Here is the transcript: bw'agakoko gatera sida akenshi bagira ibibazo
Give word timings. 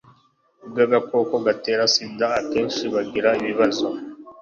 bw'agakoko 0.69 1.33
gatera 1.45 1.83
sida 1.93 2.27
akenshi 2.39 2.83
bagira 2.93 3.29
ibibazo 3.41 3.87